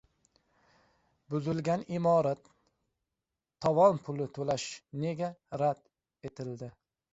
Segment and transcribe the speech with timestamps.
[1.33, 2.49] Buzilgan imorat.
[3.67, 4.69] Tovon puli to‘lash
[5.07, 5.33] nega
[5.65, 5.87] rad
[6.33, 6.75] etildi?